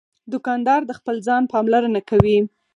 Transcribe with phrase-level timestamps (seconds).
[0.31, 2.37] دوکاندار د خپل ځان پاملرنه کوي.